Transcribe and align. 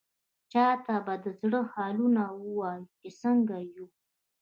چا 0.51 0.65
ته 0.85 0.95
به 1.05 1.15
د 1.23 1.25
زړه 1.39 1.59
حالونه 1.73 2.23
ووايو، 2.35 2.91
چې 2.97 3.07
څنګه 3.21 3.55
يو؟! 3.73 3.85